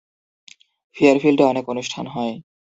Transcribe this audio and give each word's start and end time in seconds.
ফেয়ারফিল্ডে 0.97 1.43
অনেক 1.43 1.65
অনুষ্ঠান 1.69 2.05
হয়। 2.07 2.33